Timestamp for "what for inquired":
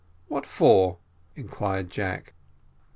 0.29-1.91